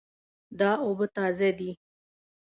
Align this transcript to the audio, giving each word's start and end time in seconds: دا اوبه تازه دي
دا 0.59 0.71
اوبه 0.85 1.05
تازه 1.15 1.49
دي 1.59 1.71